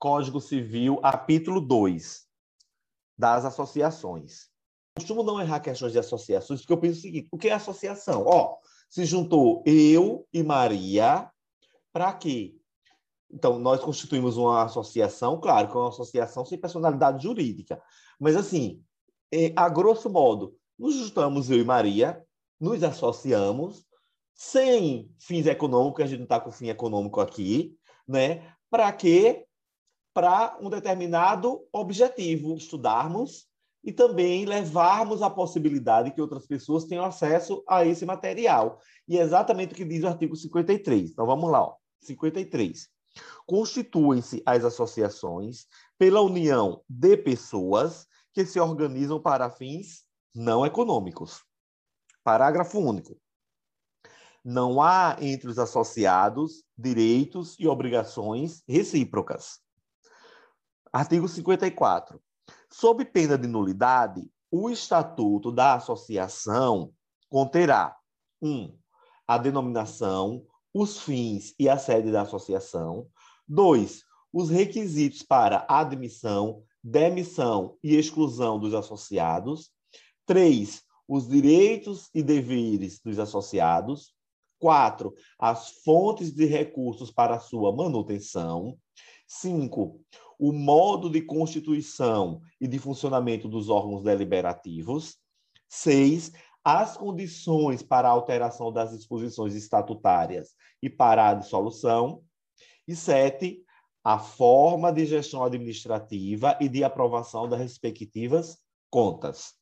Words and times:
Código 0.00 0.40
Civil, 0.40 0.96
capítulo 0.96 1.60
2, 1.60 2.26
das 3.18 3.44
associações. 3.44 4.48
Costumo 4.96 5.22
não 5.22 5.38
errar 5.38 5.60
questões 5.60 5.92
de 5.92 5.98
associações, 5.98 6.60
porque 6.60 6.72
eu 6.72 6.80
penso 6.80 6.98
o 6.98 7.02
seguinte: 7.02 7.28
o 7.30 7.36
que 7.36 7.50
é 7.50 7.52
associação? 7.52 8.24
Ó, 8.26 8.56
se 8.88 9.04
juntou 9.04 9.62
eu 9.66 10.26
e 10.32 10.42
Maria, 10.42 11.30
para 11.92 12.14
quê? 12.14 12.56
Então, 13.30 13.58
nós 13.58 13.80
constituímos 13.80 14.38
uma 14.38 14.64
associação, 14.64 15.38
claro 15.38 15.68
que 15.68 15.76
é 15.76 15.78
uma 15.78 15.90
associação 15.90 16.46
sem 16.46 16.58
personalidade 16.58 17.22
jurídica, 17.22 17.80
mas 18.18 18.34
assim, 18.36 18.82
é, 19.30 19.52
a 19.54 19.68
grosso 19.68 20.08
modo, 20.08 20.56
nos 20.78 20.94
juntamos 20.94 21.50
eu 21.50 21.58
e 21.58 21.64
Maria, 21.64 22.24
nos 22.58 22.82
associamos, 22.82 23.84
sem 24.34 25.14
fins 25.18 25.44
econômicos, 25.44 26.02
a 26.02 26.06
gente 26.06 26.20
não 26.20 26.24
está 26.24 26.40
com 26.40 26.50
fim 26.50 26.68
econômico 26.68 27.20
aqui, 27.20 27.76
né? 28.08 28.50
Para 28.70 28.90
quê? 28.92 29.46
Para 30.12 30.56
um 30.60 30.68
determinado 30.68 31.66
objetivo, 31.72 32.56
estudarmos 32.56 33.48
e 33.82 33.92
também 33.92 34.44
levarmos 34.44 35.22
a 35.22 35.30
possibilidade 35.30 36.10
que 36.10 36.20
outras 36.20 36.46
pessoas 36.46 36.84
tenham 36.84 37.04
acesso 37.04 37.62
a 37.68 37.84
esse 37.84 38.04
material. 38.04 38.78
E 39.08 39.18
é 39.18 39.22
exatamente 39.22 39.72
o 39.72 39.76
que 39.76 39.84
diz 39.84 40.02
o 40.04 40.08
artigo 40.08 40.36
53. 40.36 41.10
Então 41.10 41.26
vamos 41.26 41.50
lá, 41.50 41.62
ó. 41.62 41.76
53. 42.02 42.88
Constituem-se 43.46 44.42
as 44.46 44.64
associações 44.64 45.66
pela 45.98 46.20
união 46.20 46.82
de 46.88 47.16
pessoas 47.16 48.06
que 48.32 48.44
se 48.44 48.60
organizam 48.60 49.20
para 49.20 49.50
fins 49.50 50.04
não 50.34 50.64
econômicos. 50.64 51.42
Parágrafo 52.22 52.78
único. 52.78 53.16
Não 54.44 54.80
há 54.80 55.16
entre 55.20 55.48
os 55.48 55.58
associados 55.58 56.64
direitos 56.76 57.56
e 57.58 57.66
obrigações 57.66 58.62
recíprocas. 58.66 59.60
Artigo 60.92 61.28
54. 61.28 62.20
Sob 62.68 63.04
pena 63.04 63.38
de 63.38 63.46
nulidade, 63.46 64.28
o 64.50 64.68
estatuto 64.68 65.52
da 65.52 65.74
associação 65.74 66.92
conterá: 67.28 67.96
1. 68.42 68.48
Um, 68.48 68.78
a 69.26 69.38
denominação, 69.38 70.44
os 70.74 71.00
fins 71.00 71.54
e 71.58 71.68
a 71.68 71.78
sede 71.78 72.10
da 72.10 72.22
associação. 72.22 73.06
2. 73.46 74.02
Os 74.32 74.50
requisitos 74.50 75.22
para 75.22 75.64
admissão, 75.68 76.64
demissão 76.82 77.76
e 77.84 77.94
exclusão 77.96 78.58
dos 78.58 78.74
associados. 78.74 79.70
3. 80.26 80.82
Os 81.06 81.28
direitos 81.28 82.08
e 82.12 82.22
deveres 82.22 83.00
dos 83.04 83.20
associados. 83.20 84.12
4. 84.60 85.12
As 85.38 85.70
fontes 85.82 86.32
de 86.32 86.44
recursos 86.44 87.10
para 87.10 87.40
sua 87.40 87.74
manutenção. 87.74 88.78
5 89.26 90.00
o 90.40 90.54
modo 90.54 91.10
de 91.10 91.20
constituição 91.20 92.40
e 92.58 92.66
de 92.66 92.78
funcionamento 92.78 93.46
dos 93.46 93.68
órgãos 93.68 94.02
deliberativos. 94.02 95.18
Seis, 95.68 96.32
as 96.64 96.96
condições 96.96 97.82
para 97.82 98.08
a 98.08 98.10
alteração 98.10 98.72
das 98.72 98.90
disposições 98.90 99.54
estatutárias 99.54 100.54
e 100.82 100.88
para 100.88 101.28
a 101.28 101.34
dissolução. 101.34 102.24
E 102.88 102.96
sete, 102.96 103.62
a 104.02 104.18
forma 104.18 104.90
de 104.90 105.04
gestão 105.04 105.44
administrativa 105.44 106.56
e 106.58 106.70
de 106.70 106.82
aprovação 106.82 107.46
das 107.46 107.60
respectivas 107.60 108.56
contas. 108.88 109.54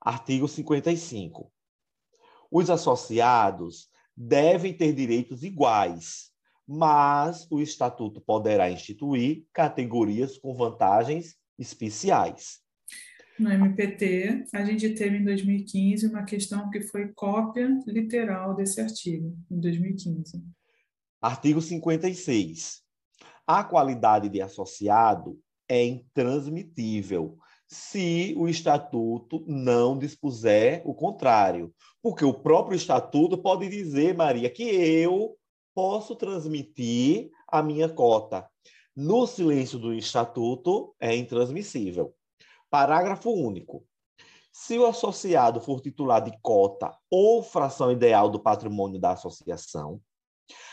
Artigo 0.00 0.48
55. 0.48 1.48
Os 2.52 2.70
associados 2.70 3.88
devem 4.16 4.76
ter 4.76 4.92
direitos 4.92 5.42
iguais 5.42 6.32
mas 6.66 7.46
o 7.50 7.60
estatuto 7.60 8.20
poderá 8.20 8.70
instituir 8.70 9.44
categorias 9.52 10.38
com 10.38 10.54
vantagens 10.54 11.36
especiais. 11.58 12.60
No 13.38 13.50
MPT, 13.50 14.46
a 14.54 14.64
gente 14.64 14.90
teve 14.90 15.16
em 15.16 15.24
2015 15.24 16.06
uma 16.06 16.22
questão 16.22 16.70
que 16.70 16.80
foi 16.80 17.08
cópia 17.08 17.68
literal 17.86 18.54
desse 18.54 18.80
artigo, 18.80 19.36
em 19.50 19.58
2015. 19.58 20.42
Artigo 21.20 21.60
56. 21.60 22.82
A 23.46 23.64
qualidade 23.64 24.28
de 24.28 24.40
associado 24.40 25.38
é 25.68 25.84
intransmitível 25.84 27.38
se 27.72 28.34
o 28.36 28.48
estatuto 28.48 29.42
não 29.46 29.98
dispuser 29.98 30.82
o 30.84 30.94
contrário. 30.94 31.74
Porque 32.02 32.24
o 32.24 32.34
próprio 32.34 32.76
estatuto 32.76 33.38
pode 33.38 33.68
dizer, 33.68 34.14
Maria, 34.14 34.50
que 34.50 34.62
eu 34.62 35.36
posso 35.74 36.14
transmitir 36.14 37.30
a 37.48 37.62
minha 37.62 37.88
cota. 37.88 38.46
No 38.94 39.26
silêncio 39.26 39.78
do 39.78 39.94
estatuto, 39.94 40.94
é 41.00 41.16
intransmissível. 41.16 42.14
Parágrafo 42.68 43.30
único. 43.30 43.86
Se 44.52 44.78
o 44.78 44.86
associado 44.86 45.58
for 45.58 45.80
titular 45.80 46.22
de 46.22 46.38
cota 46.42 46.94
ou 47.10 47.42
fração 47.42 47.90
ideal 47.90 48.28
do 48.28 48.38
patrimônio 48.38 49.00
da 49.00 49.12
associação, 49.12 49.98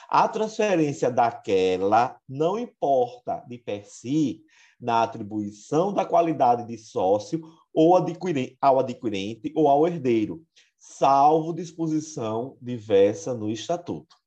a 0.10 0.28
transferência 0.28 1.10
daquela 1.10 2.20
não 2.28 2.60
importa 2.60 3.42
de 3.48 3.58
per 3.58 3.86
si 3.86 4.44
na 4.80 5.04
atribuição 5.04 5.94
da 5.94 6.06
qualidade 6.06 6.66
de 6.66 6.78
sócio 6.78 7.42
ou 7.74 7.96
adquirente, 7.96 8.58
ao 8.62 8.80
adquirente 8.80 9.52
ou 9.56 9.68
ao 9.68 9.88
herdeiro, 9.88 10.44
salvo 10.78 11.54
disposição 11.54 12.58
diversa 12.62 13.34
no 13.34 13.50
estatuto 13.50 14.20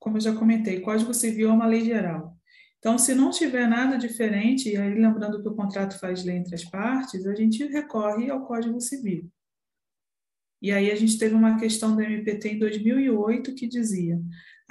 como 0.00 0.16
eu 0.16 0.20
já 0.20 0.34
comentei, 0.34 0.80
Código 0.80 1.12
Civil 1.12 1.50
é 1.50 1.52
uma 1.52 1.66
lei 1.66 1.84
geral. 1.84 2.34
Então, 2.78 2.96
se 2.96 3.14
não 3.14 3.30
tiver 3.30 3.68
nada 3.68 3.98
diferente, 3.98 4.70
e 4.70 4.76
aí 4.76 4.94
lembrando 4.94 5.42
que 5.42 5.48
o 5.48 5.54
contrato 5.54 5.98
faz 5.98 6.24
lei 6.24 6.36
entre 6.36 6.54
as 6.54 6.64
partes, 6.64 7.26
a 7.26 7.34
gente 7.34 7.62
recorre 7.66 8.30
ao 8.30 8.46
Código 8.46 8.80
Civil. 8.80 9.30
E 10.62 10.72
aí 10.72 10.90
a 10.90 10.96
gente 10.96 11.18
teve 11.18 11.34
uma 11.34 11.58
questão 11.58 11.94
do 11.94 12.00
MPT 12.00 12.54
em 12.54 12.58
2008 12.58 13.54
que 13.54 13.68
dizia: 13.68 14.18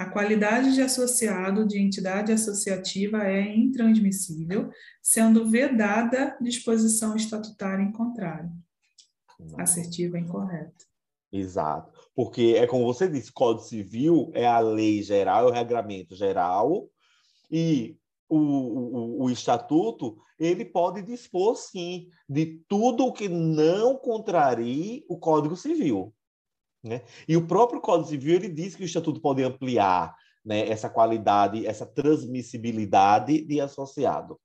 a 0.00 0.06
qualidade 0.06 0.72
de 0.72 0.80
associado 0.80 1.66
de 1.66 1.78
entidade 1.78 2.32
associativa 2.32 3.22
é 3.22 3.54
intransmissível, 3.54 4.70
sendo 5.02 5.50
vedada 5.50 6.38
disposição 6.40 7.14
estatutária 7.14 7.82
em 7.82 7.92
contrário. 7.92 8.50
Assertiva 9.58 10.16
é 10.16 10.20
incorreta. 10.22 10.86
Exato. 11.30 11.92
Porque 12.14 12.54
é 12.56 12.66
como 12.66 12.86
você 12.86 13.06
disse, 13.08 13.30
Código 13.30 13.68
Civil 13.68 14.30
é 14.32 14.46
a 14.46 14.58
lei 14.58 15.02
geral, 15.02 15.48
é 15.48 15.50
o 15.50 15.54
regramento 15.54 16.16
geral, 16.16 16.88
e 17.50 17.98
o, 18.26 18.38
o, 18.38 19.24
o, 19.24 19.30
estatuto 19.30 20.16
ele 20.38 20.64
pode 20.64 21.02
dispor 21.02 21.56
sim 21.56 22.08
de 22.26 22.58
tudo 22.66 23.04
o 23.04 23.12
que 23.12 23.28
não 23.28 23.98
contrarie 23.98 25.04
o 25.10 25.18
Código 25.18 25.56
Civil. 25.56 26.14
Né? 26.82 27.02
E 27.28 27.36
o 27.36 27.46
próprio 27.46 27.80
Código 27.80 28.08
Civil 28.08 28.36
ele 28.36 28.48
diz 28.48 28.74
que 28.74 28.82
o 28.82 28.86
estatuto 28.86 29.20
pode 29.20 29.42
ampliar 29.42 30.14
né, 30.44 30.68
essa 30.68 30.88
qualidade, 30.88 31.66
essa 31.66 31.84
transmissibilidade 31.84 33.44
de 33.44 33.60
associado. 33.60 34.40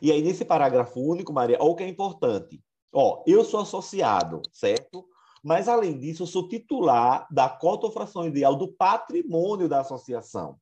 E 0.00 0.12
aí, 0.12 0.22
nesse 0.22 0.44
parágrafo 0.44 1.00
único, 1.00 1.32
Maria, 1.32 1.56
olha 1.60 1.70
o 1.70 1.74
que 1.74 1.82
é 1.82 1.88
importante. 1.88 2.62
Ó, 2.92 3.22
eu 3.26 3.44
sou 3.44 3.60
associado, 3.60 4.42
certo? 4.52 5.08
Mas, 5.42 5.68
além 5.68 5.98
disso, 5.98 6.22
eu 6.22 6.26
sou 6.26 6.48
titular 6.48 7.26
da 7.30 7.48
cota 7.48 7.86
ou 7.86 7.92
fração 7.92 8.26
ideal 8.26 8.56
do 8.56 8.68
patrimônio 8.68 9.68
da 9.68 9.80
associação. 9.80 10.58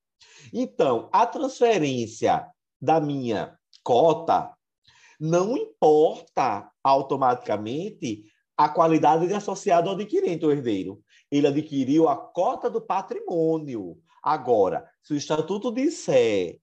Então, 0.53 1.09
a 1.13 1.27
transferência 1.27 2.47
da 2.81 3.01
minha 3.01 3.59
cota 3.83 4.55
não 5.19 5.57
importa 5.57 6.71
automaticamente 6.83 8.25
a 8.56 8.69
qualidade 8.69 9.26
de 9.26 9.34
associado 9.34 9.88
ao 9.88 9.97
adquirente 9.97 10.44
ou 10.44 10.53
herdeiro. 10.53 11.03
Ele 11.31 11.47
adquiriu 11.47 12.09
a 12.09 12.16
cota 12.16 12.70
do 12.70 12.81
patrimônio. 12.81 13.98
Agora, 14.22 14.88
se 15.03 15.12
o 15.12 15.16
estatuto 15.16 15.72
disser, 15.72 16.59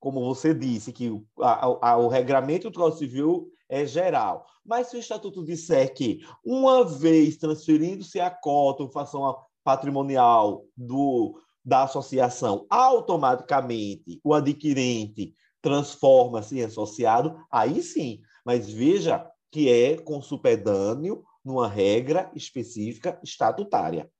como 0.00 0.24
você 0.24 0.54
disse, 0.54 0.92
que 0.92 1.10
o, 1.10 1.24
a, 1.40 1.90
a, 1.90 1.96
o 1.98 2.08
regramento 2.08 2.70
do 2.70 2.78
Código 2.78 2.98
Civil 2.98 3.50
é 3.68 3.84
geral. 3.84 4.46
Mas 4.64 4.88
se 4.88 4.96
o 4.96 5.00
estatuto 5.00 5.44
disser 5.44 5.92
que, 5.94 6.20
uma 6.44 6.84
vez 6.84 7.36
transferindo-se 7.36 8.20
a 8.20 8.30
cota 8.30 8.82
ou 8.82 8.90
fação 8.90 9.36
patrimonial 9.62 10.64
do, 10.76 11.40
da 11.64 11.82
associação, 11.84 12.66
automaticamente 12.70 14.20
o 14.24 14.32
adquirente 14.32 15.34
transforma-se 15.60 16.58
em 16.58 16.64
associado, 16.64 17.36
aí 17.50 17.82
sim. 17.82 18.20
Mas 18.44 18.70
veja 18.70 19.26
que 19.50 19.68
é 19.68 19.96
com 19.96 20.20
supedâneo 20.20 21.24
numa 21.44 21.68
regra 21.68 22.30
específica 22.34 23.18
estatutária. 23.22 24.10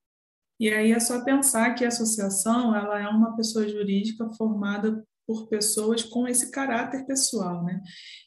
E 0.60 0.70
aí 0.70 0.92
é 0.92 0.98
só 0.98 1.24
pensar 1.24 1.74
que 1.74 1.84
a 1.84 1.88
associação 1.88 2.74
ela 2.74 3.00
é 3.00 3.08
uma 3.08 3.36
pessoa 3.36 3.68
jurídica 3.68 4.28
formada 4.30 5.04
por 5.26 5.46
pessoas 5.46 6.02
com 6.02 6.26
esse 6.26 6.50
caráter 6.50 7.06
pessoal, 7.06 7.62
né? 7.62 7.80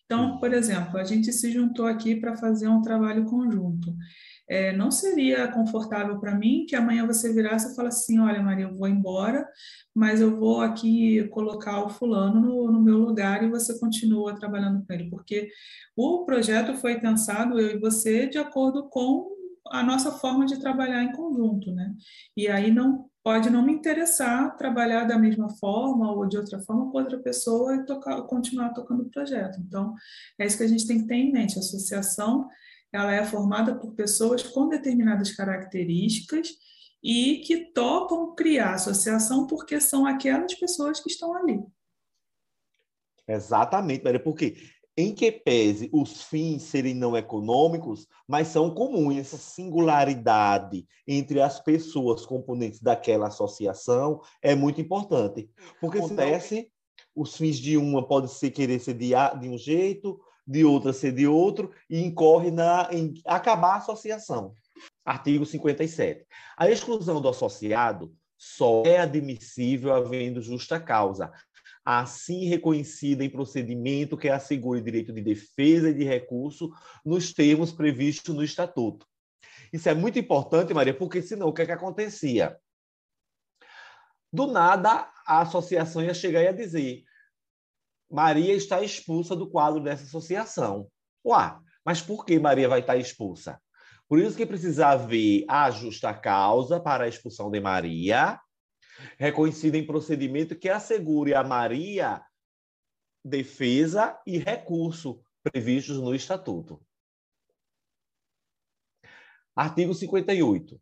Então, 0.06 0.38
por 0.38 0.54
exemplo, 0.54 0.98
a 0.98 1.04
gente 1.04 1.34
se 1.34 1.52
juntou 1.52 1.88
aqui 1.88 2.16
para 2.16 2.38
fazer 2.38 2.68
um 2.68 2.82
trabalho 2.82 3.26
conjunto. 3.26 3.94
É, 4.52 4.74
não 4.74 4.92
seria 4.92 5.48
confortável 5.48 6.20
para 6.20 6.36
mim 6.36 6.66
que 6.68 6.76
amanhã 6.76 7.08
você 7.08 7.32
virasse 7.32 7.72
e 7.72 7.76
falasse 7.76 8.02
assim, 8.02 8.20
olha 8.20 8.44
Maria, 8.44 8.66
eu 8.66 8.76
vou 8.76 8.86
embora, 8.86 9.48
mas 9.96 10.20
eu 10.20 10.38
vou 10.38 10.60
aqui 10.60 11.26
colocar 11.30 11.86
o 11.86 11.90
fulano 11.90 12.42
no, 12.42 12.70
no 12.70 12.82
meu 12.82 12.98
lugar 12.98 13.42
e 13.42 13.50
você 13.50 13.80
continua 13.80 14.36
trabalhando 14.36 14.86
com 14.86 14.92
ele, 14.92 15.10
porque 15.10 15.50
o 15.96 16.26
projeto 16.26 16.76
foi 16.76 17.00
pensado, 17.00 17.58
eu 17.58 17.78
e 17.78 17.80
você, 17.80 18.28
de 18.28 18.38
acordo 18.38 18.90
com 18.90 19.32
a 19.70 19.82
nossa 19.82 20.12
forma 20.12 20.46
de 20.46 20.60
trabalhar 20.60 21.02
em 21.02 21.14
conjunto, 21.14 21.72
né? 21.72 21.94
E 22.36 22.50
aí 22.50 22.72
não 22.72 23.10
pode 23.24 23.50
não 23.50 23.64
me 23.64 23.72
interessar 23.72 24.58
trabalhar 24.58 25.06
da 25.06 25.18
mesma 25.18 25.48
forma 25.48 26.12
ou 26.12 26.28
de 26.28 26.38
outra 26.38 26.60
forma 26.60 26.92
com 26.92 26.98
outra 26.98 27.18
pessoa 27.20 27.76
e 27.76 27.86
tocar, 27.86 28.22
continuar 28.24 28.74
tocando 28.74 29.04
o 29.04 29.10
projeto. 29.10 29.62
Então, 29.62 29.94
é 30.38 30.46
isso 30.46 30.58
que 30.58 30.64
a 30.64 30.68
gente 30.68 30.86
tem 30.86 31.00
que 31.02 31.08
ter 31.08 31.16
em 31.16 31.32
mente. 31.32 31.56
A 31.56 31.62
associação 31.62 32.50
ela 32.92 33.14
é 33.14 33.24
formada 33.26 33.76
por 33.76 33.94
pessoas 33.94 34.44
com 34.44 34.68
determinadas 34.68 35.32
características 35.32 36.50
e 37.04 37.38
que 37.40 37.72
topam 37.74 38.36
criar 38.36 38.76
associação 38.76 39.48
porque 39.48 39.80
são 39.80 40.06
aquelas 40.06 40.54
pessoas 40.56 41.00
que 41.00 41.10
estão 41.10 41.34
ali. 41.34 41.64
Exatamente, 43.28 44.04
Maria, 44.04 44.22
porque 44.22 44.56
em 44.96 45.16
que 45.16 45.32
pese 45.32 45.90
os 45.94 46.22
fins 46.24 46.64
serem 46.64 46.94
não 46.94 47.16
econômicos, 47.16 48.08
mas 48.28 48.50
são 48.50 48.74
comuns 48.74 49.18
essa 49.18 49.38
singularidade 49.38 50.86
entre 51.08 51.42
as 51.42 51.60
pessoas 51.60 52.26
componentes 52.26 52.82
daquela 52.82 53.28
associação 53.28 54.22
é 54.42 54.54
muito 54.54 54.82
importante, 54.82 55.50
porque 55.80 55.98
acontece 55.98 56.70
os 57.16 57.36
fins 57.36 57.58
de 57.58 57.78
uma 57.78 58.06
pode 58.06 58.30
ser 58.32 58.52
querer 58.52 58.80
ser 58.80 58.94
de, 58.94 59.12
de 59.40 59.50
um 59.50 59.58
jeito, 59.58 60.20
de 60.52 60.66
outra 60.66 60.92
ser 60.92 61.14
de 61.14 61.26
outro 61.26 61.72
e 61.90 62.02
incorre 62.02 62.52
na, 62.52 62.90
em 62.92 63.14
acabar 63.26 63.76
a 63.76 63.78
associação. 63.78 64.54
Artigo 65.06 65.46
57. 65.46 66.26
A 66.58 66.70
exclusão 66.70 67.22
do 67.22 67.30
associado 67.30 68.14
só 68.38 68.84
é 68.86 69.00
admissível 69.00 69.94
havendo 69.94 70.42
justa 70.42 70.80
causa, 70.80 71.32
assim 71.86 72.46
reconhecida 72.46 73.24
em 73.24 73.30
procedimento 73.30 74.18
que 74.18 74.30
assegure 74.30 74.82
direito 74.82 75.14
de 75.14 75.22
defesa 75.22 75.90
e 75.90 75.94
de 75.94 76.04
recurso 76.04 76.72
nos 77.06 77.34
termos 77.34 77.72
previstos 77.72 78.36
no 78.36 78.44
Estatuto. 78.44 79.08
Isso 79.72 79.88
é 79.88 79.94
muito 79.94 80.20
importante, 80.20 80.74
Maria, 80.74 80.94
porque 80.94 81.22
senão 81.22 81.48
o 81.48 81.54
que 81.54 81.62
é 81.62 81.66
que 81.66 81.72
acontecia? 81.72 82.58
Do 84.34 84.48
nada, 84.48 85.10
a 85.26 85.42
associação 85.42 86.04
ia 86.04 86.14
chegar 86.14 86.42
e 86.42 86.46
ia 86.46 86.54
dizer: 86.54 87.04
Maria 88.12 88.54
está 88.54 88.84
expulsa 88.84 89.36
do 89.36 89.50
quadro 89.50 89.82
dessa 89.82 90.04
associação. 90.04 90.90
Ué, 91.26 91.58
mas 91.86 92.02
por 92.02 92.26
que 92.26 92.38
Maria 92.40 92.68
vai 92.68 92.82
estar 92.82 92.98
expulsa? 92.98 93.62
Por 94.08 94.20
isso 94.20 94.36
que 94.36 94.46
precisa 94.46 94.90
haver 94.90 95.46
a 95.48 95.72
justa 95.72 96.14
causa 96.14 96.80
para 96.80 97.06
a 97.06 97.08
expulsão 97.08 97.50
de 97.50 97.62
Maria, 97.62 98.40
reconhecida 99.18 99.78
em 99.78 99.88
procedimento 99.88 100.58
que 100.58 100.68
assegure 100.68 101.34
a 101.34 101.44
Maria 101.44 102.22
defesa 103.24 104.20
e 104.28 104.38
recurso 104.38 105.24
previstos 105.44 105.98
no 105.98 106.14
Estatuto. 106.14 106.86
Artigo 109.56 109.94
58 109.94 110.82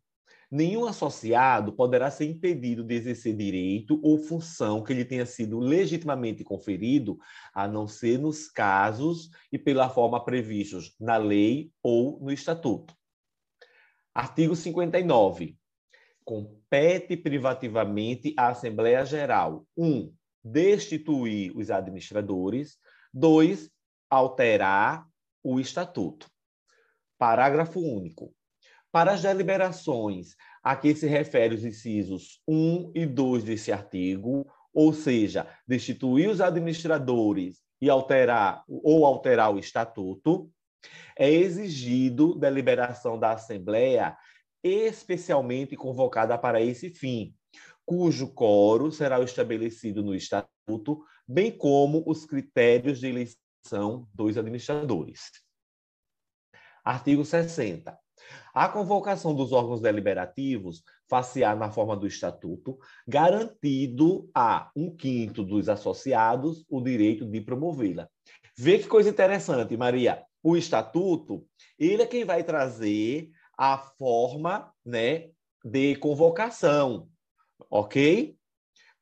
nenhum 0.51 0.85
associado 0.85 1.73
poderá 1.73 2.09
ser 2.09 2.25
impedido 2.25 2.83
de 2.83 2.95
exercer 2.95 3.35
direito 3.35 3.99
ou 4.03 4.17
função 4.17 4.83
que 4.83 4.93
lhe 4.93 5.05
tenha 5.05 5.25
sido 5.25 5.59
legitimamente 5.59 6.43
conferido, 6.43 7.19
a 7.53 7.67
não 7.67 7.87
ser 7.87 8.17
nos 8.17 8.49
casos 8.49 9.29
e 9.51 9.59
pela 9.59 9.89
forma 9.89 10.23
previstos 10.23 10.95
na 10.99 11.17
lei 11.17 11.71
ou 11.83 12.19
no 12.19 12.31
estatuto. 12.31 12.95
Artigo 14.13 14.55
59. 14.55 15.55
Compete 16.25 17.15
privativamente 17.15 18.33
à 18.37 18.49
Assembleia 18.49 19.05
Geral: 19.05 19.65
1. 19.77 19.85
Um, 19.85 20.13
destituir 20.43 21.55
os 21.55 21.69
administradores. 21.69 22.77
2. 23.13 23.69
Alterar 24.09 25.07
o 25.43 25.59
estatuto. 25.59 26.29
Parágrafo 27.17 27.79
único. 27.79 28.33
Para 28.91 29.13
as 29.13 29.21
deliberações 29.21 30.35
a 30.63 30.75
que 30.75 30.95
se 30.95 31.07
refere 31.07 31.53
os 31.53 31.63
incisos 31.63 32.41
1 32.47 32.91
e 32.95 33.05
2 33.05 33.43
desse 33.43 33.71
artigo, 33.71 34.51
ou 34.73 34.93
seja, 34.93 35.47
destituir 35.67 36.29
os 36.29 36.41
administradores 36.41 37.61
e 37.81 37.89
alterar 37.89 38.63
ou 38.67 39.05
alterar 39.05 39.53
o 39.53 39.59
estatuto, 39.59 40.51
é 41.17 41.29
exigido 41.29 42.35
deliberação 42.35 43.19
da 43.19 43.33
Assembleia 43.33 44.17
especialmente 44.63 45.75
convocada 45.75 46.37
para 46.37 46.61
esse 46.61 46.89
fim, 46.89 47.33
cujo 47.85 48.33
coro 48.33 48.91
será 48.91 49.19
estabelecido 49.21 50.03
no 50.03 50.13
estatuto, 50.13 51.03
bem 51.27 51.51
como 51.51 52.03
os 52.05 52.25
critérios 52.25 52.99
de 52.99 53.07
eleição 53.07 54.07
dos 54.13 54.37
administradores. 54.37 55.31
Artigo 56.83 57.23
60. 57.23 57.97
A 58.53 58.67
convocação 58.67 59.33
dos 59.33 59.51
órgãos 59.51 59.81
deliberativos 59.81 60.83
facear 61.07 61.57
na 61.57 61.71
forma 61.71 61.95
do 61.97 62.05
estatuto, 62.05 62.77
garantido 63.07 64.29
a 64.33 64.69
um 64.75 64.95
quinto 64.95 65.43
dos 65.43 65.67
associados 65.67 66.65
o 66.69 66.79
direito 66.81 67.25
de 67.25 67.41
promovê-la. 67.41 68.07
Vê 68.55 68.77
que 68.77 68.87
coisa 68.87 69.09
interessante, 69.09 69.75
Maria. 69.75 70.23
O 70.43 70.55
estatuto, 70.55 71.45
ele 71.77 72.03
é 72.03 72.05
quem 72.05 72.23
vai 72.23 72.43
trazer 72.43 73.29
a 73.57 73.77
forma, 73.77 74.71
né, 74.85 75.29
de 75.63 75.95
convocação, 75.95 77.09
ok? 77.69 78.37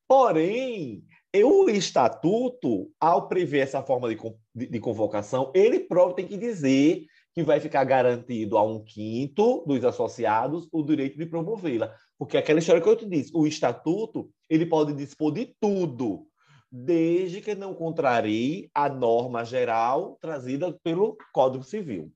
Porém, 0.08 1.04
o 1.44 1.70
estatuto, 1.70 2.92
ao 3.00 3.28
prever 3.28 3.60
essa 3.60 3.84
forma 3.84 4.10
de, 4.10 4.18
de, 4.56 4.68
de 4.68 4.80
convocação, 4.80 5.52
ele 5.54 5.82
próprio 5.82 6.16
tem 6.16 6.28
que 6.28 6.38
dizer 6.38 7.06
que 7.38 7.44
vai 7.44 7.60
ficar 7.60 7.84
garantido 7.84 8.58
a 8.58 8.64
um 8.64 8.84
quinto 8.84 9.64
dos 9.68 9.86
associados 9.86 10.68
o 10.72 10.82
direito 10.82 11.20
de 11.20 11.26
promovê-la. 11.28 11.96
Porque 12.18 12.36
aquela 12.36 12.58
história 12.58 12.82
que 12.82 12.90
eu 12.90 12.96
te 12.96 13.06
disse, 13.06 13.32
o 13.32 13.46
estatuto 13.46 14.32
ele 14.50 14.66
pode 14.66 14.92
dispor 14.96 15.32
de 15.32 15.56
tudo, 15.62 16.26
desde 16.72 17.40
que 17.40 17.54
não 17.54 17.76
contrarie 17.76 18.72
a 18.74 18.90
norma 18.90 19.46
geral 19.46 20.18
trazida 20.20 20.74
pelo 20.82 21.16
Código 21.32 21.64
Civil. 21.64 22.12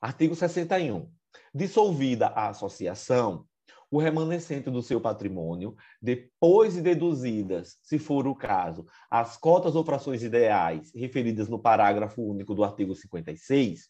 Artigo 0.00 0.36
61. 0.36 1.10
Dissolvida 1.52 2.28
a 2.28 2.50
associação, 2.50 3.44
o 3.90 3.98
remanescente 3.98 4.70
do 4.70 4.82
seu 4.82 5.00
patrimônio, 5.00 5.74
depois 6.00 6.74
de 6.74 6.80
deduzidas, 6.80 7.76
se 7.82 7.98
for 7.98 8.26
o 8.26 8.34
caso, 8.34 8.86
as 9.10 9.36
cotas 9.36 9.74
ou 9.74 9.84
frações 9.84 10.22
ideais 10.22 10.92
referidas 10.94 11.48
no 11.48 11.58
parágrafo 11.58 12.22
único 12.22 12.54
do 12.54 12.62
artigo 12.62 12.94
56, 12.94 13.88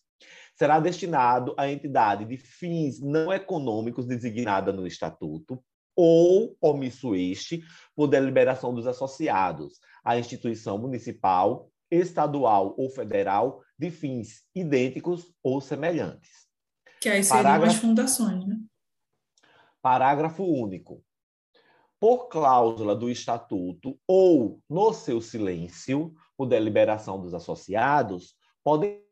será 0.57 0.81
destinado 0.81 1.55
à 1.57 1.71
entidade 1.71 2.25
de 2.25 2.37
fins 2.37 3.01
não 3.01 3.33
econômicos 3.33 4.07
designada 4.07 4.73
no 4.73 4.87
Estatuto 4.87 5.63
ou 5.95 6.57
omisso 6.61 7.15
este 7.15 7.63
por 7.95 8.07
deliberação 8.07 8.73
dos 8.73 8.87
associados 8.87 9.79
à 10.03 10.19
instituição 10.19 10.79
municipal, 10.79 11.71
estadual 11.91 12.75
ou 12.79 12.89
federal 12.89 13.61
de 13.79 13.91
fins 13.91 14.45
idênticos 14.55 15.31
ou 15.43 15.61
semelhantes. 15.61 16.31
Que 17.01 17.09
aí 17.09 17.25
seriam 17.25 17.43
Parágrafo... 17.43 17.75
as 17.75 17.81
fundações, 17.81 18.47
né? 18.47 18.57
Parágrafo 19.83 20.45
único. 20.45 21.03
Por 21.99 22.29
cláusula 22.29 22.95
do 22.95 23.11
estatuto 23.11 23.99
ou 24.07 24.61
no 24.69 24.93
seu 24.93 25.21
silêncio, 25.21 26.15
por 26.37 26.47
deliberação 26.47 27.21
dos 27.21 27.35
associados, 27.35 28.35
podem 28.65 29.03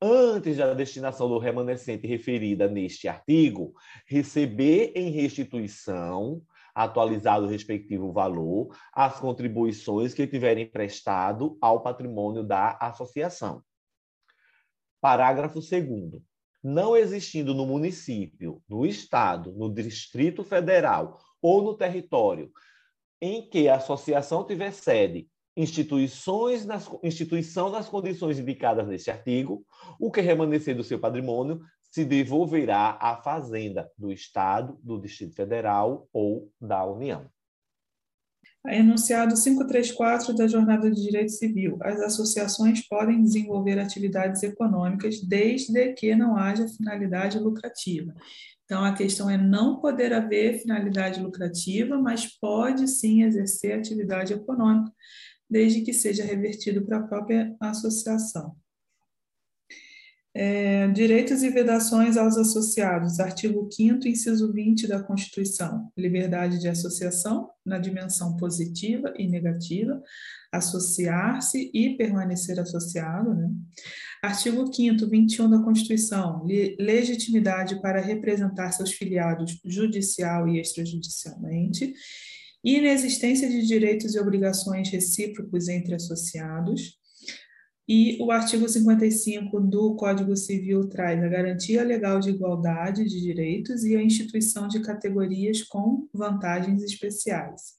antes 0.00 0.56
da 0.56 0.72
destinação 0.72 1.28
do 1.28 1.38
remanescente 1.38 2.06
referida 2.06 2.66
neste 2.68 3.06
artigo, 3.06 3.74
receber 4.06 4.92
em 4.96 5.10
restituição, 5.10 6.42
atualizado 6.74 7.44
o 7.46 7.48
respectivo 7.48 8.10
valor, 8.12 8.74
as 8.92 9.20
contribuições 9.20 10.14
que 10.14 10.26
tiverem 10.26 10.70
prestado 10.70 11.58
ao 11.60 11.82
patrimônio 11.82 12.42
da 12.42 12.78
associação. 12.80 13.62
Parágrafo 15.00 15.60
2 15.60 16.22
não 16.62 16.96
existindo 16.96 17.54
no 17.54 17.66
município, 17.66 18.62
no 18.68 18.84
estado, 18.84 19.52
no 19.52 19.72
Distrito 19.72 20.44
Federal 20.44 21.18
ou 21.40 21.62
no 21.62 21.74
território 21.74 22.50
em 23.20 23.48
que 23.48 23.68
a 23.68 23.76
associação 23.76 24.46
tiver 24.46 24.72
sede, 24.72 25.28
instituições 25.56 26.64
nas, 26.64 26.88
instituição 27.02 27.68
nas 27.70 27.88
condições 27.88 28.38
indicadas 28.38 28.86
neste 28.88 29.10
artigo, 29.10 29.64
o 29.98 30.10
que 30.10 30.20
remanescer 30.20 30.74
do 30.74 30.84
seu 30.84 30.98
patrimônio 30.98 31.60
se 31.82 32.04
devolverá 32.04 32.96
à 33.00 33.16
fazenda 33.16 33.90
do 33.98 34.12
estado, 34.12 34.78
do 34.82 34.98
Distrito 34.98 35.34
Federal 35.34 36.08
ou 36.12 36.50
da 36.60 36.84
União. 36.84 37.28
Enunciado 38.66 39.34
534 39.34 40.34
da 40.34 40.46
Jornada 40.46 40.90
de 40.90 41.02
Direito 41.02 41.32
Civil. 41.32 41.78
As 41.80 41.98
associações 42.00 42.86
podem 42.86 43.22
desenvolver 43.22 43.78
atividades 43.78 44.42
econômicas 44.42 45.18
desde 45.20 45.94
que 45.94 46.14
não 46.14 46.36
haja 46.36 46.68
finalidade 46.68 47.38
lucrativa. 47.38 48.14
Então, 48.64 48.84
a 48.84 48.92
questão 48.92 49.30
é 49.30 49.38
não 49.38 49.80
poder 49.80 50.12
haver 50.12 50.60
finalidade 50.60 51.20
lucrativa, 51.20 51.98
mas 51.98 52.38
pode 52.38 52.86
sim 52.86 53.22
exercer 53.22 53.72
atividade 53.72 54.34
econômica, 54.34 54.92
desde 55.48 55.80
que 55.80 55.92
seja 55.92 56.22
revertido 56.22 56.84
para 56.84 56.98
a 56.98 57.02
própria 57.02 57.56
associação. 57.60 58.54
É, 60.32 60.86
direitos 60.88 61.42
e 61.42 61.50
vedações 61.50 62.16
aos 62.16 62.36
associados, 62.36 63.18
artigo 63.18 63.68
5 63.68 64.06
inciso 64.06 64.52
20 64.52 64.86
da 64.86 65.02
Constituição, 65.02 65.90
liberdade 65.96 66.60
de 66.60 66.68
associação 66.68 67.50
na 67.66 67.78
dimensão 67.78 68.36
positiva 68.36 69.12
e 69.16 69.26
negativa, 69.26 70.00
associar-se 70.52 71.70
e 71.74 71.96
permanecer 71.96 72.60
associado, 72.60 73.34
né? 73.34 73.50
Artigo 74.22 74.72
5 74.72 75.08
21 75.08 75.50
da 75.50 75.58
Constituição, 75.62 76.46
legitimidade 76.78 77.80
para 77.80 78.00
representar 78.00 78.70
seus 78.70 78.92
filiados 78.92 79.58
judicial 79.64 80.46
e 80.46 80.60
extrajudicialmente, 80.60 81.92
inexistência 82.62 83.48
de 83.48 83.66
direitos 83.66 84.14
e 84.14 84.20
obrigações 84.20 84.90
recíprocos 84.90 85.68
entre 85.68 85.94
associados, 85.94 86.99
e 87.92 88.16
o 88.20 88.30
artigo 88.30 88.68
55 88.68 89.58
do 89.58 89.96
Código 89.96 90.36
Civil 90.36 90.88
traz 90.88 91.20
a 91.20 91.26
garantia 91.26 91.82
legal 91.82 92.20
de 92.20 92.30
igualdade 92.30 93.02
de 93.02 93.20
direitos 93.20 93.82
e 93.82 93.96
a 93.96 94.00
instituição 94.00 94.68
de 94.68 94.78
categorias 94.78 95.64
com 95.64 96.08
vantagens 96.14 96.84
especiais. 96.84 97.72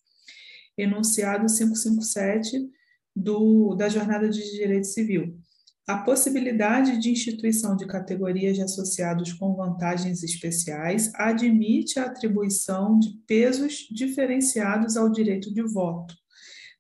Enunciado 0.78 1.46
557 1.46 2.70
do, 3.16 3.74
da 3.74 3.88
Jornada 3.88 4.28
de 4.28 4.44
Direito 4.52 4.88
Civil. 4.88 5.40
A 5.88 6.00
possibilidade 6.00 6.98
de 6.98 7.10
instituição 7.10 7.78
de 7.78 7.88
categorias 7.88 8.58
de 8.58 8.64
associados 8.64 9.32
com 9.32 9.56
vantagens 9.56 10.24
especiais 10.24 11.10
admite 11.16 11.98
a 12.02 12.08
atribuição 12.08 13.00
de 13.00 13.18
pesos 13.26 13.88
diferenciados 13.90 14.98
ao 14.98 15.10
direito 15.10 15.54
de 15.54 15.62
voto, 15.62 16.14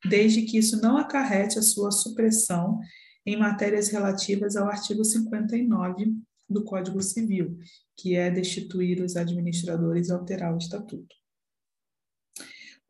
desde 0.09 0.41
que 0.41 0.57
isso 0.57 0.81
não 0.81 0.97
acarrete 0.97 1.57
a 1.57 1.61
sua 1.61 1.91
supressão 1.91 2.77
em 3.25 3.37
matérias 3.37 3.89
relativas 3.89 4.55
ao 4.55 4.67
artigo 4.67 5.03
59 5.03 6.13
do 6.49 6.63
Código 6.63 7.01
Civil, 7.01 7.57
que 7.95 8.15
é 8.15 8.29
destituir 8.29 9.01
os 9.01 9.15
administradores 9.15 10.09
e 10.09 10.11
alterar 10.11 10.53
o 10.53 10.57
estatuto. 10.57 11.15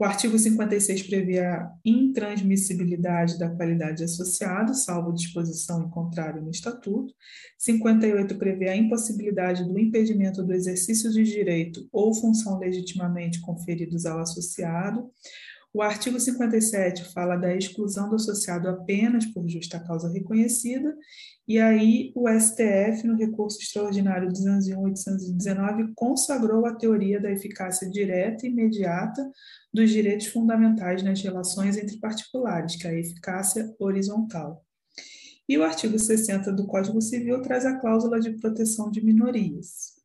O 0.02 0.04
artigo 0.04 0.36
56 0.36 1.04
prevê 1.04 1.42
a 1.42 1.72
intransmissibilidade 1.86 3.38
da 3.38 3.48
qualidade 3.48 3.98
de 3.98 4.06
associado, 4.06 4.74
salvo 4.74 5.14
disposição 5.14 5.84
em 5.84 5.92
contrário 5.92 6.42
no 6.42 6.50
Estatuto. 6.50 7.14
58 7.60 8.36
prevê 8.36 8.70
a 8.70 8.76
impossibilidade 8.76 9.64
do 9.64 9.78
impedimento 9.78 10.42
do 10.42 10.54
exercício 10.54 11.12
de 11.12 11.22
direito 11.22 11.88
ou 11.92 12.16
função 12.16 12.58
legitimamente 12.58 13.40
conferidos 13.42 14.08
ao 14.08 14.18
associado. 14.18 15.08
O 15.74 15.82
artigo 15.82 16.20
57 16.20 17.14
fala 17.14 17.38
da 17.38 17.56
exclusão 17.56 18.10
do 18.10 18.16
associado 18.16 18.68
apenas 18.68 19.26
por 19.28 19.48
justa 19.48 19.80
causa 19.80 20.12
reconhecida, 20.12 20.94
e 21.48 21.60
aí 21.60 22.12
o 22.14 22.28
STF, 22.28 23.08
no 23.08 23.16
recurso 23.16 23.58
extraordinário 23.62 24.28
201.819, 24.28 25.94
consagrou 25.96 26.66
a 26.66 26.76
teoria 26.76 27.22
da 27.22 27.32
eficácia 27.32 27.90
direta 27.90 28.46
e 28.46 28.50
imediata 28.50 29.26
dos 29.74 29.90
direitos 29.90 30.28
fundamentais 30.28 31.04
nas 31.04 31.22
relações 31.22 31.78
entre 31.78 31.98
particulares, 32.00 32.76
que 32.76 32.86
é 32.86 32.90
a 32.90 33.00
eficácia 33.00 33.74
horizontal. 33.80 34.66
E 35.48 35.58
o 35.58 35.64
artigo 35.64 35.98
60 35.98 36.52
do 36.52 36.68
Código 36.68 37.02
Civil 37.02 37.42
traz 37.42 37.66
a 37.66 37.80
cláusula 37.80 38.20
de 38.20 38.32
proteção 38.32 38.92
de 38.92 39.04
minorias. 39.04 40.01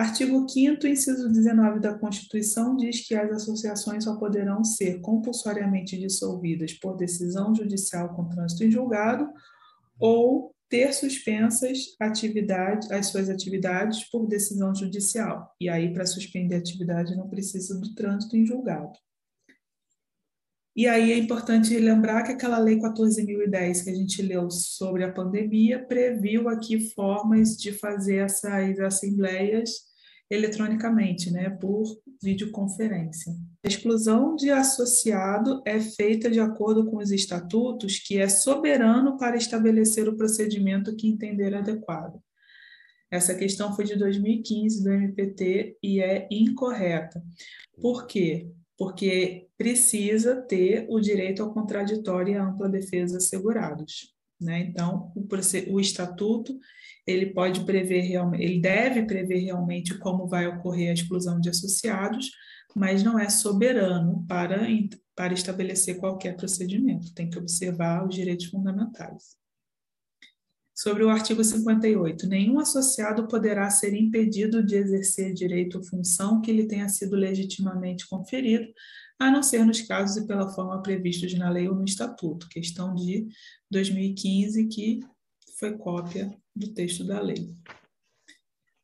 Artigo 0.00 0.48
5 0.48 0.86
inciso 0.86 1.28
19 1.28 1.78
da 1.78 1.92
Constituição 1.92 2.74
diz 2.74 3.06
que 3.06 3.14
as 3.14 3.30
associações 3.32 4.04
só 4.04 4.16
poderão 4.16 4.64
ser 4.64 4.98
compulsoriamente 5.02 5.98
dissolvidas 5.98 6.72
por 6.72 6.96
decisão 6.96 7.54
judicial 7.54 8.14
com 8.14 8.26
trânsito 8.26 8.64
em 8.64 8.70
julgado 8.70 9.28
ou 9.98 10.54
ter 10.70 10.94
suspensas 10.94 11.96
atividade, 12.00 12.90
as 12.90 13.08
suas 13.08 13.28
atividades 13.28 14.08
por 14.08 14.26
decisão 14.26 14.74
judicial. 14.74 15.54
E 15.60 15.68
aí, 15.68 15.92
para 15.92 16.06
suspender 16.06 16.54
a 16.54 16.58
atividade, 16.60 17.14
não 17.14 17.28
precisa 17.28 17.78
do 17.78 17.94
trânsito 17.94 18.38
em 18.38 18.46
julgado. 18.46 18.94
E 20.74 20.86
aí 20.86 21.12
é 21.12 21.18
importante 21.18 21.78
lembrar 21.78 22.22
que 22.22 22.32
aquela 22.32 22.58
lei 22.58 22.78
14.010 22.78 23.84
que 23.84 23.90
a 23.90 23.94
gente 23.94 24.22
leu 24.22 24.50
sobre 24.50 25.04
a 25.04 25.12
pandemia 25.12 25.84
previu 25.84 26.48
aqui 26.48 26.88
formas 26.94 27.54
de 27.54 27.72
fazer 27.72 28.24
essas 28.24 28.78
assembleias 28.78 29.89
eletronicamente, 30.30 31.30
né, 31.30 31.50
por 31.50 31.84
videoconferência. 32.22 33.34
A 33.64 33.68
exclusão 33.68 34.36
de 34.36 34.50
associado 34.50 35.60
é 35.66 35.80
feita 35.80 36.30
de 36.30 36.38
acordo 36.38 36.86
com 36.86 36.98
os 36.98 37.10
estatutos, 37.10 37.98
que 37.98 38.18
é 38.18 38.28
soberano 38.28 39.18
para 39.18 39.36
estabelecer 39.36 40.08
o 40.08 40.16
procedimento 40.16 40.94
que 40.94 41.08
entender 41.08 41.54
adequado. 41.54 42.20
Essa 43.10 43.34
questão 43.34 43.74
foi 43.74 43.84
de 43.84 43.96
2015 43.96 44.84
do 44.84 44.92
MPT 44.92 45.76
e 45.82 46.00
é 46.00 46.28
incorreta. 46.30 47.20
Por 47.80 48.06
quê? 48.06 48.48
Porque 48.78 49.48
precisa 49.58 50.36
ter 50.36 50.86
o 50.88 51.00
direito 51.00 51.42
ao 51.42 51.52
contraditório 51.52 52.34
e 52.34 52.36
à 52.36 52.44
ampla 52.44 52.68
defesa 52.68 53.16
assegurados. 53.16 54.14
Né? 54.40 54.60
Então, 54.60 55.12
o, 55.14 55.26
o 55.74 55.80
estatuto 55.80 56.58
ele 57.06 57.26
pode 57.26 57.64
prever 57.64 58.02
realmente, 58.02 58.42
ele 58.42 58.60
deve 58.60 59.04
prever 59.04 59.40
realmente 59.40 59.98
como 59.98 60.26
vai 60.26 60.46
ocorrer 60.46 60.90
a 60.90 60.94
exclusão 60.94 61.40
de 61.40 61.50
associados, 61.50 62.30
mas 62.74 63.02
não 63.02 63.18
é 63.18 63.28
soberano 63.28 64.24
para, 64.28 64.66
para 65.14 65.34
estabelecer 65.34 65.98
qualquer 65.98 66.36
procedimento, 66.36 67.12
tem 67.12 67.28
que 67.28 67.38
observar 67.38 68.06
os 68.06 68.14
direitos 68.14 68.46
fundamentais. 68.46 69.38
Sobre 70.74 71.04
o 71.04 71.10
artigo 71.10 71.44
58, 71.44 72.26
nenhum 72.26 72.58
associado 72.58 73.28
poderá 73.28 73.68
ser 73.68 73.92
impedido 73.92 74.64
de 74.64 74.76
exercer 74.76 75.34
direito 75.34 75.76
ou 75.76 75.84
função 75.84 76.40
que 76.40 76.50
lhe 76.50 76.66
tenha 76.66 76.88
sido 76.88 77.16
legitimamente 77.16 78.08
conferido, 78.08 78.66
a 79.20 79.30
não 79.30 79.42
ser 79.42 79.66
nos 79.66 79.82
casos 79.82 80.16
e 80.16 80.26
pela 80.26 80.48
forma 80.48 80.82
previstos 80.82 81.34
na 81.34 81.50
lei 81.50 81.68
ou 81.68 81.74
no 81.74 81.84
estatuto, 81.84 82.48
questão 82.48 82.94
de 82.94 83.28
2015, 83.70 84.66
que 84.68 85.00
foi 85.58 85.76
cópia 85.76 86.34
do 86.56 86.72
texto 86.72 87.04
da 87.04 87.20
lei. 87.20 87.54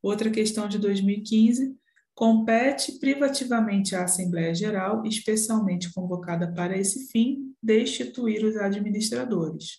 Outra 0.02 0.31
questão 0.31 0.69
de 0.69 0.78
2015 0.78 1.75
compete 2.14 2.99
privativamente 2.99 3.97
à 3.97 4.05
Assembleia 4.05 4.55
Geral, 4.55 5.07
especialmente 5.07 5.90
convocada 5.95 6.52
para 6.52 6.76
esse 6.76 7.11
fim, 7.11 7.55
destituir 7.62 8.45
os 8.45 8.57
administradores, 8.57 9.78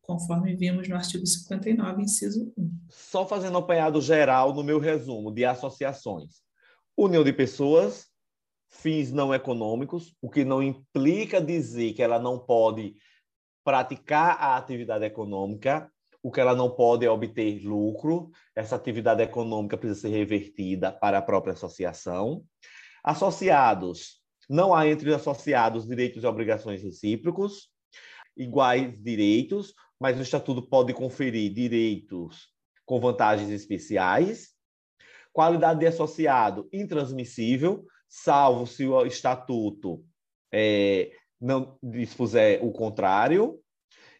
conforme 0.00 0.56
vimos 0.56 0.88
no 0.88 0.96
artigo 0.96 1.26
59, 1.26 2.02
inciso 2.02 2.50
1. 2.56 2.70
Só 2.88 3.26
fazendo 3.26 3.54
um 3.54 3.58
apanhado 3.58 4.00
geral 4.00 4.54
no 4.54 4.64
meu 4.64 4.78
resumo 4.78 5.30
de 5.30 5.44
associações. 5.44 6.40
União 6.96 7.22
de 7.22 7.34
pessoas, 7.34 8.09
fins 8.70 9.12
não 9.12 9.34
econômicos, 9.34 10.14
o 10.22 10.30
que 10.30 10.44
não 10.44 10.62
implica 10.62 11.40
dizer 11.40 11.92
que 11.92 12.02
ela 12.02 12.18
não 12.18 12.38
pode 12.38 12.94
praticar 13.64 14.36
a 14.40 14.56
atividade 14.56 15.04
econômica, 15.04 15.90
o 16.22 16.30
que 16.30 16.40
ela 16.40 16.54
não 16.54 16.70
pode 16.70 17.04
é 17.04 17.10
obter 17.10 17.62
lucro, 17.64 18.30
essa 18.54 18.76
atividade 18.76 19.22
econômica 19.22 19.76
precisa 19.76 20.02
ser 20.02 20.08
revertida 20.10 20.92
para 20.92 21.18
a 21.18 21.22
própria 21.22 21.52
associação. 21.52 22.44
Associados, 23.02 24.20
não 24.48 24.74
há 24.74 24.86
entre 24.86 25.08
os 25.08 25.16
associados 25.16 25.86
direitos 25.86 26.22
e 26.22 26.26
obrigações 26.26 26.82
recíprocos, 26.82 27.70
iguais 28.36 28.94
direitos, 29.02 29.74
mas 29.98 30.18
o 30.18 30.22
estatuto 30.22 30.62
pode 30.62 30.94
conferir 30.94 31.52
direitos 31.52 32.48
com 32.84 33.00
vantagens 33.00 33.50
especiais. 33.50 34.50
Qualidade 35.32 35.80
de 35.80 35.86
associado 35.86 36.68
intransmissível, 36.72 37.86
salvo 38.10 38.66
se 38.66 38.84
o 38.84 39.06
estatuto 39.06 40.04
é, 40.52 41.12
não 41.40 41.78
dispuser 41.80 42.62
o 42.62 42.72
contrário. 42.72 43.60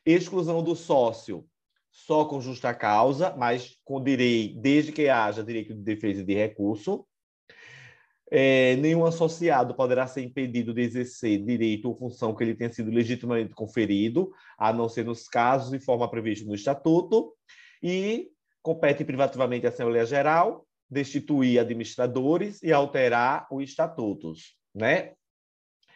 Exclusão 0.07 0.63
do 0.63 0.77
sócio 0.77 1.45
só 1.91 2.25
com 2.25 2.41
justa 2.41 2.73
causa, 2.73 3.35
mas 3.37 3.77
com 3.85 4.03
direito, 4.03 4.61
desde 4.61 4.93
que 4.93 5.09
haja 5.09 5.43
direito 5.43 5.75
de 5.75 5.83
defesa 5.83 6.21
e 6.21 6.25
de 6.25 6.35
recurso. 6.35 7.05
É, 8.33 8.77
nenhum 8.77 9.05
associado 9.05 9.75
poderá 9.75 10.07
ser 10.07 10.23
impedido 10.23 10.73
de 10.73 10.83
exercer 10.83 11.45
direito 11.45 11.89
ou 11.89 11.99
função 11.99 12.33
que 12.33 12.45
ele 12.45 12.55
tenha 12.55 12.73
sido 12.73 12.89
legitimamente 12.89 13.53
conferido, 13.55 14.31
a 14.57 14.73
não 14.73 14.89
ser 14.89 15.05
nos 15.05 15.27
casos 15.27 15.73
e 15.73 15.81
forma 15.81 16.09
prevista 16.09 16.47
no 16.47 16.55
Estatuto, 16.55 17.35
e 17.83 18.31
compete 18.63 19.05
privativamente 19.05 19.67
à 19.67 19.71
Assembleia 19.71 20.07
Geral 20.07 20.65
destituir 20.91 21.61
administradores 21.61 22.63
e 22.63 22.73
alterar 22.73 23.47
os 23.51 23.63
estatutos, 23.63 24.57
né? 24.75 25.13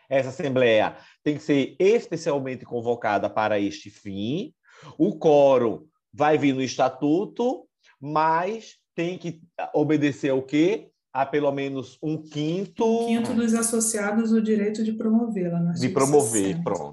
Essa 0.08 0.28
assembleia 0.28 0.96
tem 1.22 1.36
que 1.36 1.42
ser 1.42 1.76
especialmente 1.78 2.64
convocada 2.64 3.28
para 3.28 3.58
este 3.58 3.90
fim. 3.90 4.54
O 4.98 5.18
quórum 5.18 5.86
vai 6.12 6.38
vir 6.38 6.54
no 6.54 6.62
estatuto, 6.62 7.66
mas 8.00 8.76
tem 8.94 9.18
que 9.18 9.40
obedecer 9.74 10.30
ao 10.30 10.42
quê? 10.42 10.90
A 11.12 11.24
pelo 11.24 11.50
menos 11.52 11.96
um 12.02 12.20
quinto. 12.20 12.84
Um 12.84 13.06
quinto 13.06 13.34
dos 13.34 13.54
associados 13.54 14.32
o 14.32 14.42
direito 14.42 14.84
de 14.84 14.92
promovê-la. 14.92 15.58
De 15.72 15.88
promover, 15.88 16.62
pronto. 16.62 16.92